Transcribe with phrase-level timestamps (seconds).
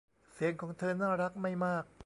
[0.33, 1.85] เสียงของเธอน่ารักไม่มาก